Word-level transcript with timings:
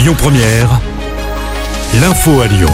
Lyon 0.00 0.14
Première, 0.16 0.80
l'info 2.00 2.40
à 2.40 2.46
Lyon. 2.46 2.70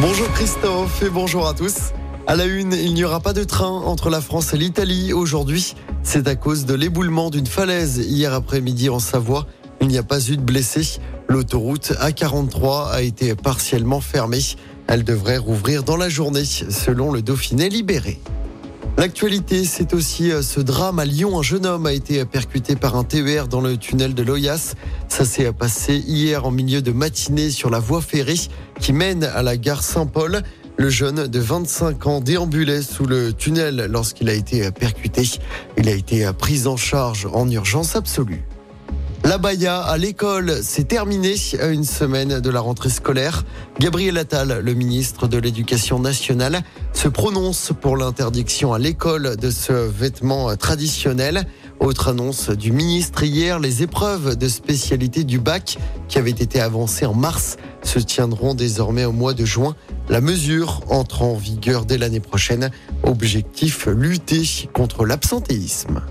Bonjour 0.00 0.26
Christophe 0.32 1.02
et 1.02 1.10
bonjour 1.10 1.46
à 1.46 1.52
tous. 1.52 1.92
À 2.26 2.34
la 2.34 2.46
une, 2.46 2.72
il 2.72 2.94
n'y 2.94 3.04
aura 3.04 3.20
pas 3.20 3.34
de 3.34 3.44
train 3.44 3.68
entre 3.68 4.08
la 4.08 4.22
France 4.22 4.54
et 4.54 4.56
l'Italie 4.56 5.12
aujourd'hui. 5.12 5.74
C'est 6.02 6.28
à 6.28 6.34
cause 6.34 6.64
de 6.64 6.72
l'éboulement 6.72 7.28
d'une 7.28 7.46
falaise 7.46 7.98
hier 7.98 8.32
après-midi 8.32 8.88
en 8.88 9.00
Savoie. 9.00 9.46
Il 9.82 9.88
n'y 9.88 9.98
a 9.98 10.02
pas 10.02 10.26
eu 10.30 10.38
de 10.38 10.42
blessés. 10.42 10.98
L'autoroute 11.28 11.92
A43 12.00 12.90
a 12.90 13.02
été 13.02 13.34
partiellement 13.34 14.00
fermée. 14.00 14.40
Elle 14.86 15.04
devrait 15.04 15.36
rouvrir 15.36 15.82
dans 15.82 15.98
la 15.98 16.08
journée, 16.08 16.46
selon 16.46 17.12
le 17.12 17.20
Dauphiné 17.20 17.68
libéré. 17.68 18.18
L'actualité, 18.98 19.64
c'est 19.64 19.94
aussi 19.94 20.30
euh, 20.30 20.42
ce 20.42 20.60
drame 20.60 20.98
à 20.98 21.04
Lyon. 21.04 21.38
Un 21.38 21.42
jeune 21.42 21.64
homme 21.66 21.86
a 21.86 21.92
été 21.92 22.24
percuté 22.24 22.76
par 22.76 22.94
un 22.94 23.04
TER 23.04 23.48
dans 23.48 23.60
le 23.60 23.76
tunnel 23.76 24.14
de 24.14 24.22
l'Oyas. 24.22 24.74
Ça 25.08 25.24
s'est 25.24 25.50
passé 25.52 25.96
hier 25.96 26.44
en 26.44 26.50
milieu 26.50 26.82
de 26.82 26.92
matinée 26.92 27.50
sur 27.50 27.70
la 27.70 27.78
voie 27.78 28.02
ferrée 28.02 28.38
qui 28.80 28.92
mène 28.92 29.24
à 29.24 29.42
la 29.42 29.56
gare 29.56 29.82
Saint-Paul. 29.82 30.42
Le 30.76 30.90
jeune 30.90 31.26
de 31.26 31.38
25 31.38 32.06
ans 32.06 32.20
déambulait 32.20 32.82
sous 32.82 33.06
le 33.06 33.32
tunnel 33.32 33.86
lorsqu'il 33.90 34.28
a 34.28 34.34
été 34.34 34.70
percuté. 34.70 35.22
Il 35.78 35.88
a 35.88 35.92
été 35.92 36.30
pris 36.38 36.66
en 36.66 36.76
charge 36.76 37.26
en 37.32 37.48
urgence 37.50 37.96
absolue. 37.96 38.44
La 39.32 39.38
Baïa 39.38 39.80
à 39.80 39.96
l'école, 39.96 40.58
c'est 40.62 40.88
terminé 40.88 41.36
à 41.58 41.68
une 41.68 41.84
semaine 41.84 42.40
de 42.40 42.50
la 42.50 42.60
rentrée 42.60 42.90
scolaire. 42.90 43.44
Gabriel 43.80 44.18
Attal, 44.18 44.60
le 44.62 44.74
ministre 44.74 45.26
de 45.26 45.38
l'Éducation 45.38 45.98
nationale, 45.98 46.60
se 46.92 47.08
prononce 47.08 47.72
pour 47.80 47.96
l'interdiction 47.96 48.74
à 48.74 48.78
l'école 48.78 49.38
de 49.38 49.50
ce 49.50 49.72
vêtement 49.72 50.54
traditionnel. 50.56 51.46
Autre 51.80 52.08
annonce 52.08 52.50
du 52.50 52.72
ministre 52.72 53.22
hier, 53.22 53.58
les 53.58 53.82
épreuves 53.82 54.36
de 54.36 54.48
spécialité 54.48 55.24
du 55.24 55.38
bac 55.38 55.78
qui 56.08 56.18
avaient 56.18 56.28
été 56.30 56.60
avancées 56.60 57.06
en 57.06 57.14
mars 57.14 57.56
se 57.82 58.00
tiendront 58.00 58.52
désormais 58.52 59.06
au 59.06 59.12
mois 59.12 59.32
de 59.32 59.46
juin. 59.46 59.74
La 60.10 60.20
mesure 60.20 60.82
entre 60.90 61.22
en 61.22 61.36
vigueur 61.36 61.86
dès 61.86 61.96
l'année 61.96 62.20
prochaine. 62.20 62.70
Objectif, 63.02 63.86
lutter 63.86 64.68
contre 64.74 65.06
l'absentéisme. 65.06 66.02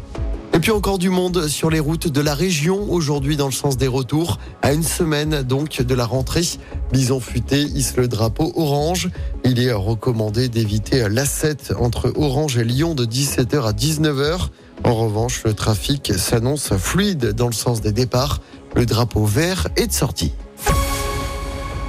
Et 0.53 0.59
puis 0.59 0.71
encore 0.71 0.97
du 0.97 1.09
monde 1.09 1.47
sur 1.47 1.69
les 1.69 1.79
routes 1.79 2.07
de 2.07 2.21
la 2.21 2.35
région 2.35 2.91
aujourd'hui 2.91 3.37
dans 3.37 3.45
le 3.45 3.53
sens 3.53 3.77
des 3.77 3.87
retours. 3.87 4.37
À 4.61 4.73
une 4.73 4.83
semaine 4.83 5.43
donc 5.43 5.81
de 5.81 5.95
la 5.95 6.05
rentrée, 6.05 6.43
Bison 6.91 7.19
Futé 7.19 7.61
hisse 7.61 7.95
le 7.95 8.07
drapeau 8.07 8.51
orange. 8.55 9.09
Il 9.45 9.59
est 9.59 9.71
recommandé 9.71 10.49
d'éviter 10.49 11.07
l'A7 11.07 11.75
entre 11.77 12.11
Orange 12.15 12.57
et 12.57 12.65
Lyon 12.65 12.95
de 12.95 13.05
17h 13.05 13.63
à 13.63 13.71
19h. 13.71 14.49
En 14.83 14.95
revanche, 14.95 15.43
le 15.45 15.53
trafic 15.53 16.13
s'annonce 16.17 16.73
fluide 16.75 17.33
dans 17.33 17.47
le 17.47 17.53
sens 17.53 17.81
des 17.81 17.93
départs. 17.93 18.41
Le 18.75 18.85
drapeau 18.85 19.25
vert 19.25 19.69
est 19.77 19.87
de 19.87 19.93
sortie. 19.93 20.33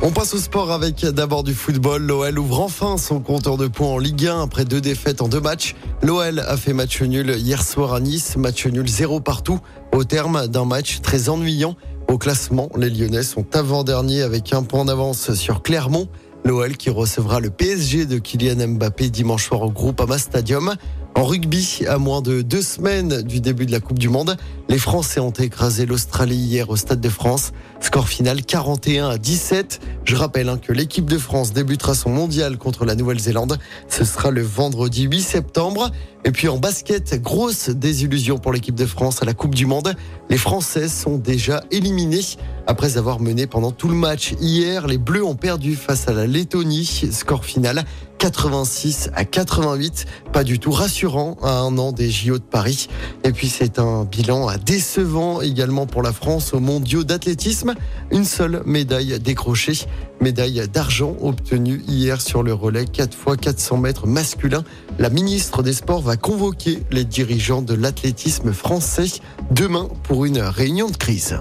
On 0.05 0.11
passe 0.11 0.35
au 0.35 0.39
sport 0.39 0.73
avec 0.73 1.07
d'abord 1.07 1.45
du 1.45 1.55
football. 1.55 2.03
L'OL 2.03 2.37
ouvre 2.37 2.59
enfin 2.59 2.97
son 2.99 3.21
compteur 3.21 3.57
de 3.57 3.69
points 3.69 3.87
en 3.87 3.99
Ligue 3.99 4.27
1 4.27 4.43
après 4.43 4.65
deux 4.65 4.81
défaites 4.81 5.23
en 5.23 5.29
deux 5.29 5.41
matchs. 5.41 5.77
L'OL 6.03 6.41
a 6.41 6.57
fait 6.57 6.73
match 6.73 7.01
nul 7.03 7.31
hier 7.39 7.63
soir 7.63 7.95
à 7.95 8.01
Nice, 8.01 8.37
match 8.37 8.67
nul 8.67 8.89
zéro 8.89 9.21
partout 9.21 9.61
au 9.93 10.03
terme 10.03 10.49
d'un 10.49 10.65
match 10.65 11.03
très 11.03 11.29
ennuyant. 11.29 11.77
Au 12.09 12.19
classement, 12.19 12.69
les 12.77 12.91
Lyonnais 12.91 13.23
sont 13.23 13.47
avant-derniers 13.55 14.23
avec 14.23 14.53
un 14.53 14.65
point 14.65 14.85
d'avance 14.85 15.35
sur 15.35 15.63
Clermont. 15.63 16.09
L'OL 16.45 16.77
qui 16.77 16.91
recevra 16.91 17.39
le 17.39 17.51
PSG 17.51 18.05
de 18.05 18.19
Kylian 18.19 18.67
Mbappé 18.67 19.09
dimanche 19.09 19.47
soir 19.47 19.63
au 19.63 19.71
groupe 19.71 20.01
Ama 20.01 20.19
Stadium. 20.19 20.75
En 21.15 21.25
rugby, 21.25 21.83
à 21.89 21.99
moins 21.99 22.23
de 22.23 22.43
deux 22.43 22.63
semaines 22.63 23.23
du 23.23 23.41
début 23.41 23.67
de 23.67 23.71
la 23.71 23.81
Coupe 23.81 23.99
du 23.99 24.09
Monde, 24.09 24.37
les 24.69 24.79
Français 24.79 25.21
ont 25.21 25.31
écrasé 25.31 25.85
l'Australie 25.85 26.37
hier 26.37 26.71
au 26.71 26.77
Stade 26.77 27.01
de 27.01 27.09
France. 27.09 27.53
Score 27.81 28.09
final 28.09 28.43
41 28.43 29.11
à 29.11 29.19
17. 29.19 29.81
Je 30.05 30.17
rappelle 30.17 30.49
hein, 30.49 30.59
que 30.59 30.73
l'équipe 30.73 31.09
de 31.09 31.17
France 31.17 31.53
débutera 31.53 31.95
son 31.95 32.11
mondial 32.11 32.59
contre 32.59 32.85
la 32.85 32.95
Nouvelle-Zélande. 32.97 33.59
Ce 33.89 34.05
sera 34.05 34.31
le 34.31 34.43
vendredi 34.43 35.05
8 35.05 35.23
septembre. 35.23 35.91
Et 36.25 36.33
puis 36.33 36.49
en 36.49 36.59
basket, 36.59 37.21
grosse 37.23 37.71
désillusion 37.71 38.39
pour 38.39 38.53
l'équipe 38.53 38.75
de 38.75 38.87
France 38.87 39.23
à 39.23 39.27
la 39.27 39.33
Coupe 39.33 39.55
du 39.55 39.65
Monde. 39.65 39.95
Les 40.29 40.37
Français 40.37 40.89
sont 40.89 41.19
déjà 41.19 41.63
éliminés 41.71 42.21
après 42.67 42.97
avoir 42.97 43.21
mené 43.21 43.47
pendant 43.47 43.71
tout 43.73 43.89
le 43.89 43.95
match. 43.95 44.35
Hier, 44.41 44.87
les 44.87 44.99
Bleus 44.99 45.25
ont 45.25 45.35
perdu 45.35 45.75
face 45.75 46.09
à 46.09 46.13
la 46.13 46.27
Lettonie. 46.27 47.09
Score 47.11 47.45
final 47.45 47.85
86 48.19 49.11
à 49.15 49.25
88. 49.25 50.07
Pas 50.33 50.45
du 50.45 50.59
tout 50.61 50.71
rassurant 50.71 51.37
à 51.43 51.59
un 51.59 51.77
an 51.79 51.91
des 51.91 52.09
JO 52.09 52.39
de 52.39 52.45
Paris. 52.45 52.89
Et 53.25 53.33
puis 53.33 53.49
c'est 53.49 53.79
un 53.79 54.05
bilan 54.05 54.49
décevant 54.65 55.41
également 55.41 55.87
pour 55.87 56.03
la 56.03 56.13
France 56.13 56.55
aux 56.55 56.61
mondiaux 56.61 57.03
d'athlétisme. 57.03 57.75
Une 58.13 58.25
seule 58.25 58.63
médaille 58.65 59.19
décrochée. 59.19 59.87
Médaille 60.21 60.69
d'argent 60.73 61.17
obtenue 61.21 61.83
hier 61.89 62.21
sur 62.21 62.45
le 62.45 62.55
relais 62.55 62.85
4 62.85 63.17
x 63.27 63.37
400 63.41 63.77
mètres 63.79 64.07
masculin. 64.07 64.63
La 65.01 65.11
ministre 65.11 65.65
des 65.65 65.73
Sports 65.73 66.03
va 66.03 66.17
convoquer 66.17 66.85
les 66.93 67.05
dirigeants 67.05 67.63
de 67.63 67.75
l'athlétisme 67.75 68.53
français 68.53 69.21
demain 69.51 69.89
pour 70.05 70.25
une 70.25 70.39
réunion 70.39 70.89
de 70.89 70.97
crise. 70.97 71.41